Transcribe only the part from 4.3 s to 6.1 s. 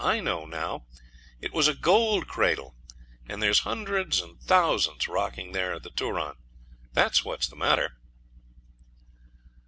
thousands rocking there at the